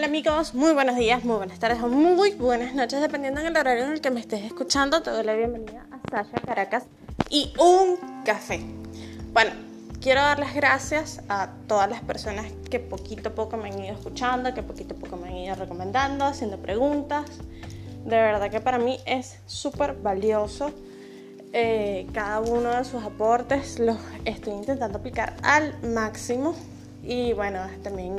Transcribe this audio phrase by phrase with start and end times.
[0.00, 3.84] Hola amigos, muy buenos días, muy buenas tardes o muy buenas noches, dependiendo del horario
[3.84, 5.02] en el que me estés escuchando.
[5.02, 6.84] Te doy la bienvenida a Sasha Caracas
[7.28, 8.62] y un café.
[9.34, 9.50] Bueno,
[10.00, 13.92] quiero dar las gracias a todas las personas que poquito a poco me han ido
[13.92, 17.26] escuchando, que poquito a poco me han ido recomendando, haciendo preguntas.
[18.06, 20.72] De verdad que para mí es súper valioso.
[21.52, 26.54] Eh, cada uno de sus aportes los estoy intentando aplicar al máximo
[27.02, 28.14] y bueno, también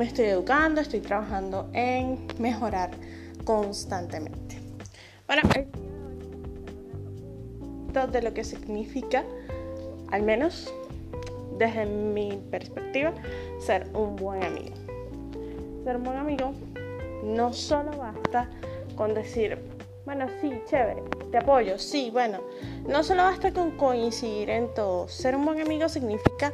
[0.00, 2.90] me estoy educando, estoy trabajando en mejorar
[3.44, 4.58] constantemente.
[5.26, 5.42] Bueno,
[8.10, 9.26] de lo que significa,
[10.10, 10.72] al menos
[11.58, 13.12] desde mi perspectiva,
[13.58, 14.74] ser un buen amigo.
[15.84, 16.54] Ser un buen amigo
[17.22, 18.48] no solo basta
[18.96, 19.58] con decir,
[20.06, 22.40] bueno, sí, chévere, te apoyo, sí, bueno,
[22.88, 25.08] no solo basta con coincidir en todo.
[25.08, 26.52] Ser un buen amigo significa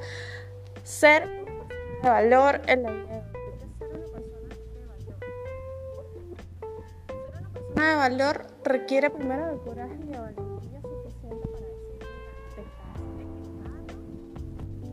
[0.83, 1.29] ser
[2.03, 3.26] de valor en la vida
[7.83, 12.01] de valor requiere primero de coraje y de valentía suficiente para decir,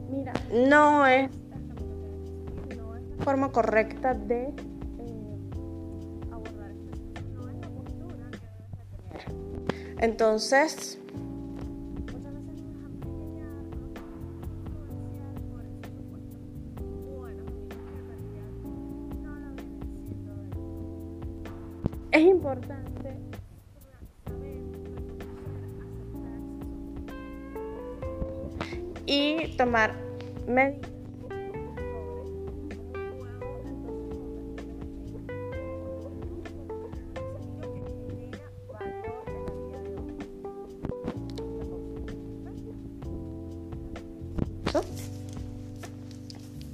[0.10, 1.30] mira, no es,
[2.76, 4.54] no es la forma correcta de eh,
[6.32, 6.74] abordar
[7.34, 10.04] no es la postura que debes tener.
[10.04, 11.00] Entonces,
[22.44, 23.16] importante.
[29.06, 29.96] Y tomar
[30.48, 30.90] medidas.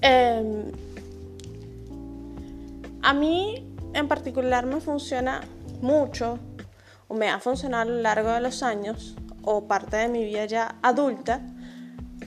[0.02, 0.72] Eh,
[3.02, 5.42] a mí en particular me funciona
[5.82, 6.40] mucho
[7.08, 10.46] o me ha funcionado a lo largo de los años o parte de mi vida
[10.46, 11.42] ya adulta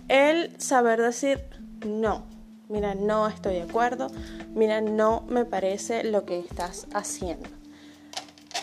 [0.08, 1.40] el saber decir
[1.86, 2.26] no.
[2.68, 4.08] Mira, no estoy de acuerdo.
[4.54, 7.48] Mira, no me parece lo que estás haciendo.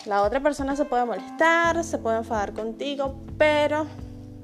[0.06, 3.86] La otra persona se puede molestar, se puede enfadar contigo, pero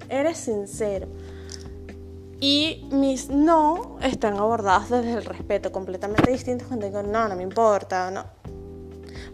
[0.09, 1.09] eres sincero.
[2.39, 7.43] Y mis no están abordados desde el respeto, completamente distintos cuando digo no, no me
[7.43, 8.25] importa, no,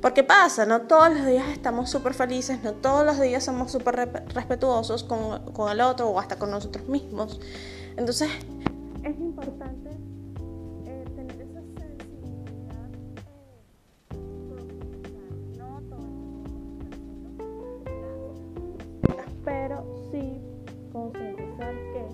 [0.03, 4.11] porque pasa, no todos los días estamos súper felices, no todos los días somos súper
[4.35, 7.41] respetuosos con, con, el otro o hasta con nosotros mismos.
[7.97, 8.29] Entonces,
[9.05, 9.91] es importante
[10.87, 12.89] eh, tener esa sensibilidad.
[19.45, 20.41] Pero sí
[20.93, 22.07] concientizar que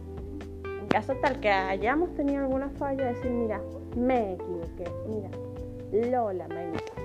[0.79, 3.63] en caso tal que hayamos tenido alguna falla, decir, mira,
[3.97, 5.31] me equivoqué, mira,
[6.11, 6.98] lo lamento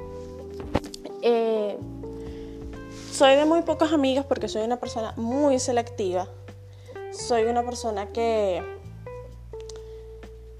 [1.23, 1.77] eh,
[3.11, 6.27] soy de muy pocos amigos porque soy una persona muy selectiva.
[7.11, 8.61] Soy una persona que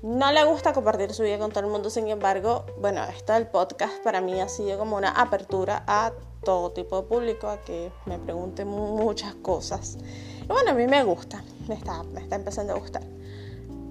[0.04, 1.90] no le gusta compartir su vida con todo el mundo.
[1.90, 6.14] Sin embargo, bueno, esto del podcast para mí ha sido como una apertura a
[6.44, 9.98] todo tipo de público, a que me pregunten muchas cosas.
[10.44, 13.04] Y bueno, a mí me gusta, me está, me está empezando a gustar.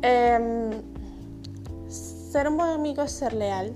[0.03, 0.71] Em,
[1.89, 3.75] ser un buen amigo es ser leal,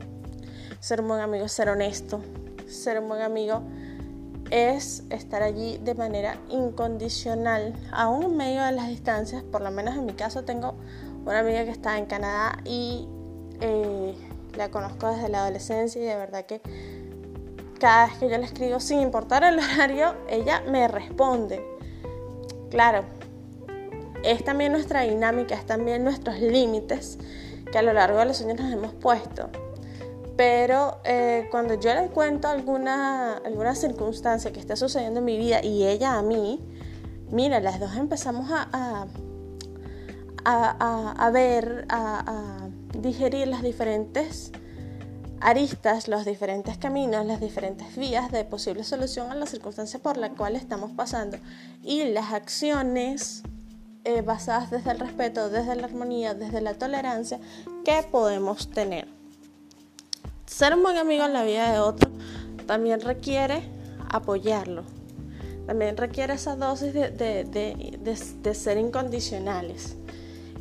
[0.81, 2.21] ser un buen amigo es ser honesto,
[2.67, 3.63] ser un buen amigo
[4.51, 9.43] es estar allí de manera incondicional, aún en medio de las distancias.
[9.43, 10.75] Por lo menos en mi caso tengo
[11.25, 13.09] una amiga que está en Canadá y
[13.61, 14.15] eh,
[14.57, 16.61] la conozco desde la adolescencia y de verdad que
[17.81, 21.63] cada vez que yo le escribo, sin importar el horario, ella me responde.
[22.71, 23.05] Claro,
[24.23, 27.19] es también nuestra dinámica, es también nuestros límites
[27.71, 29.51] que a lo largo de los años nos hemos puesto.
[30.37, 35.65] Pero eh, cuando yo le cuento alguna, alguna circunstancia que está sucediendo en mi vida
[35.65, 36.61] y ella a mí,
[37.31, 38.69] mira, las dos empezamos a,
[40.45, 42.69] a, a, ver, a,
[42.99, 44.53] digerir las diferentes
[45.41, 50.31] aristas, los diferentes caminos, las diferentes vías de posible solución a la circunstancia por la
[50.31, 51.39] cual estamos pasando.
[51.83, 53.43] Y las acciones
[54.05, 57.41] eh, basadas desde el respeto, desde la armonía, desde la tolerancia
[57.85, 59.16] que podemos tener
[60.57, 62.11] ser un buen amigo en la vida de otro
[62.65, 63.61] también requiere
[64.09, 64.85] apoyarlo.
[65.67, 69.97] También requiere esa dosis de, ser incondicionales.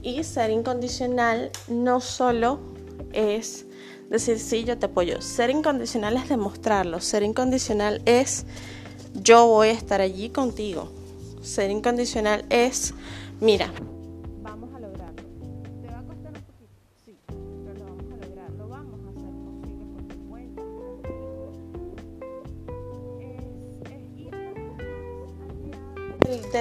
[0.01, 2.59] Y ser incondicional no solo
[3.13, 3.67] es
[4.09, 5.21] decir, sí, yo te apoyo.
[5.21, 6.99] Ser incondicional es demostrarlo.
[6.99, 8.45] Ser incondicional es
[9.13, 10.91] yo voy a estar allí contigo.
[11.41, 12.93] Ser incondicional es,
[13.39, 13.71] mira,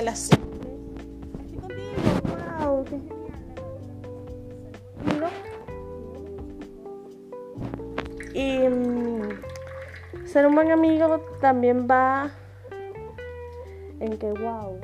[0.03, 0.73] las simples.
[1.41, 2.03] Estoy contigo,
[2.61, 2.85] wow.
[8.35, 12.31] Y mm, ser un buen amigo también va
[14.01, 14.81] en que, wow,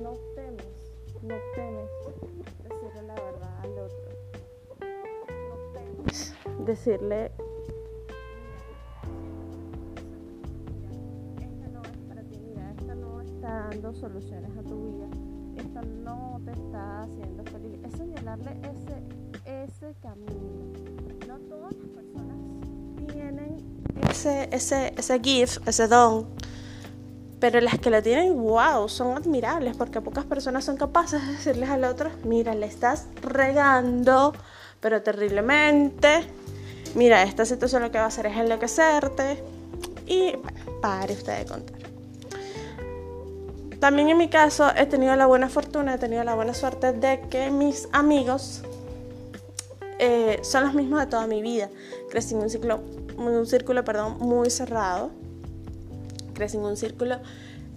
[0.00, 0.66] no temes,
[1.22, 1.90] no temes
[2.62, 4.10] decirle la verdad al otro.
[5.48, 6.34] No temes
[6.64, 7.32] decirle
[13.82, 15.06] soluciones a tu vida,
[15.56, 17.78] esto no te está haciendo feliz.
[17.84, 20.72] Es señalarle ese, ese camino.
[21.26, 22.36] No todas las personas
[23.12, 23.56] tienen
[24.10, 26.26] ese, ese, ese gift, ese don.
[27.40, 31.68] Pero las que lo tienen, wow, son admirables porque pocas personas son capaces de decirles
[31.68, 34.32] al otro, mira, le estás regando,
[34.80, 36.24] pero terriblemente.
[36.94, 39.42] Mira, esta situación lo que va a hacer es enloquecerte.
[40.06, 41.73] Y bueno, pare usted de contar.
[43.84, 47.20] También en mi caso he tenido la buena fortuna, he tenido la buena suerte de
[47.28, 48.62] que mis amigos
[49.98, 51.68] eh, son los mismos de toda mi vida.
[52.08, 52.80] Crecí en un, ciclo,
[53.18, 55.10] un círculo perdón, muy cerrado.
[56.32, 57.16] Crecí en un círculo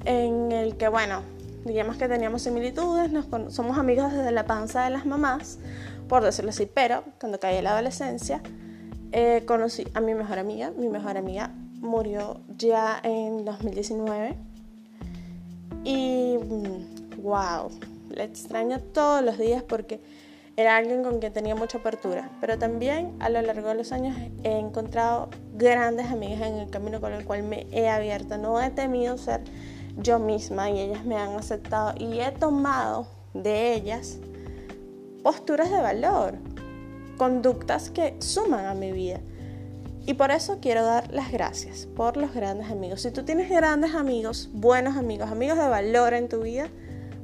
[0.06, 1.24] en el que, bueno,
[1.65, 3.12] digamos que teníamos similitudes,
[3.50, 5.60] somos amigos desde la panza de las mamás,
[6.07, 8.42] por decirlo así, pero cuando caí en la adolescencia,
[9.12, 10.71] eh, conocí a mi mejor amiga.
[10.71, 11.51] Mi mejor amiga
[11.81, 14.38] murió ya en 2019
[15.88, 16.36] y
[17.22, 20.01] wow, mm, la extraño todos los días porque
[20.57, 22.30] era alguien con quien tenía mucha apertura.
[22.42, 27.00] Pero también a lo largo de los años he encontrado grandes amigas en el camino
[27.00, 28.38] con el cual me he abierto.
[28.38, 29.42] No he temido ser
[29.98, 34.18] yo misma y ellas me han aceptado y he tomado de ellas
[35.24, 36.36] posturas de valor,
[37.18, 39.22] conductas que suman a mi vida.
[40.07, 43.01] Y por eso quiero dar las gracias por los grandes amigos.
[43.01, 46.69] Si tú tienes grandes amigos, buenos amigos, amigos de valor en tu vida,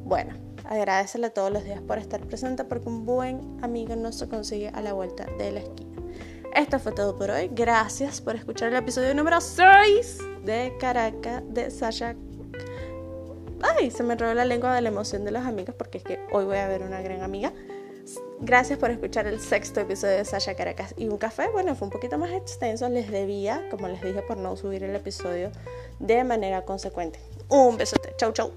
[0.04, 0.34] bueno,
[0.66, 4.82] agradecele todos los días por estar presente porque un buen amigo no se consigue a
[4.82, 5.96] la vuelta de la esquina.
[6.54, 7.50] Esto fue todo por hoy.
[7.54, 12.18] Gracias por escuchar el episodio número 6 de Caracas de Sasha.
[13.62, 16.20] Ay, se me enredó la lengua de la emoción de los amigos porque es que
[16.34, 17.54] hoy voy a ver una gran amiga.
[18.42, 21.48] Gracias por escuchar el sexto episodio de Sasha Caracas y un café.
[21.50, 24.96] Bueno, fue un poquito más extenso, les debía, como les dije, por no subir el
[24.96, 25.52] episodio
[26.00, 27.20] de manera consecuente.
[27.50, 28.52] Un besote, chau chau.